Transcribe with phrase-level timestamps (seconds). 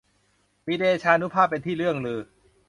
[0.67, 2.21] มีเดชานุภาพเป็นที่เลื่องลือ